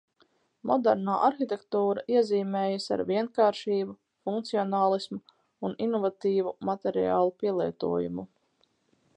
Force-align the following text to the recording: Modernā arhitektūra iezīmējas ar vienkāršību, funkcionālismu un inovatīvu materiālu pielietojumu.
Modernā 0.69 1.17
arhitektūra 1.25 2.03
iezīmējas 2.13 2.87
ar 2.95 3.03
vienkāršību, 3.11 3.95
funkcionālismu 4.31 5.21
un 5.69 5.79
inovatīvu 5.89 6.57
materiālu 6.71 7.37
pielietojumu. 7.45 8.31